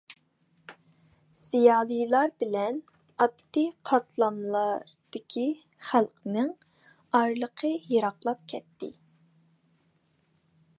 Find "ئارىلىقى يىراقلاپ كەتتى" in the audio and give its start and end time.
7.21-8.95